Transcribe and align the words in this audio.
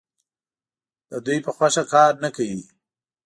د 1.09 1.11
دوی 1.25 1.39
په 1.45 1.51
خوښه 1.57 1.83
کار 1.93 2.11
نه 2.23 2.29
کوي. 2.35 2.61